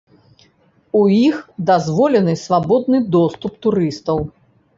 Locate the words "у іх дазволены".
0.99-2.33